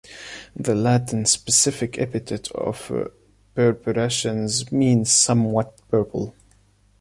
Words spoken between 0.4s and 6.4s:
The Latin specific epithet of "purpurascens" means somewhat purple.